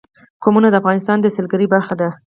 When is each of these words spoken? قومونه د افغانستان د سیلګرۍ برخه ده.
قومونه 0.43 0.67
د 0.69 0.75
افغانستان 0.81 1.17
د 1.21 1.25
سیلګرۍ 1.35 1.67
برخه 1.73 1.93
ده. 2.01 2.09